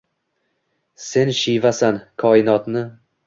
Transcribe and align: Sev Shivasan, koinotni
Sev 1.09 1.29
Shivasan, 1.41 2.01
koinotni 2.25 2.85